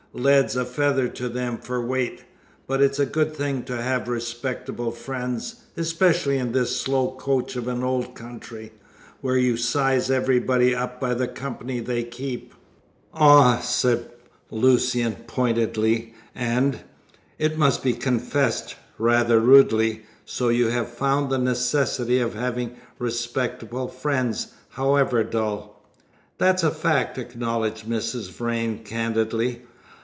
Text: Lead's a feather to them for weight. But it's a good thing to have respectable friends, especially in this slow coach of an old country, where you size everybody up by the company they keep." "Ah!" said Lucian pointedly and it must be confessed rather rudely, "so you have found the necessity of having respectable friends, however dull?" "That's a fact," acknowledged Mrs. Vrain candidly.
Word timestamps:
Lead's 0.13 0.57
a 0.57 0.65
feather 0.65 1.07
to 1.07 1.29
them 1.29 1.57
for 1.57 1.79
weight. 1.79 2.25
But 2.67 2.81
it's 2.81 2.99
a 2.99 3.05
good 3.05 3.33
thing 3.33 3.63
to 3.63 3.81
have 3.81 4.09
respectable 4.09 4.91
friends, 4.91 5.61
especially 5.77 6.37
in 6.37 6.51
this 6.51 6.77
slow 6.81 7.11
coach 7.11 7.55
of 7.55 7.65
an 7.69 7.81
old 7.81 8.13
country, 8.13 8.73
where 9.21 9.37
you 9.37 9.55
size 9.55 10.11
everybody 10.11 10.75
up 10.75 10.99
by 10.99 11.13
the 11.13 11.29
company 11.29 11.79
they 11.79 12.03
keep." 12.03 12.53
"Ah!" 13.13 13.59
said 13.61 14.11
Lucian 14.49 15.15
pointedly 15.27 16.13
and 16.35 16.81
it 17.39 17.57
must 17.57 17.81
be 17.81 17.93
confessed 17.93 18.75
rather 18.97 19.39
rudely, 19.39 20.03
"so 20.25 20.49
you 20.49 20.67
have 20.67 20.89
found 20.89 21.29
the 21.29 21.37
necessity 21.37 22.19
of 22.19 22.33
having 22.33 22.75
respectable 22.99 23.87
friends, 23.87 24.47
however 24.71 25.23
dull?" 25.23 25.81
"That's 26.37 26.63
a 26.63 26.69
fact," 26.71 27.17
acknowledged 27.17 27.85
Mrs. 27.87 28.29
Vrain 28.29 28.79
candidly. 28.83 29.61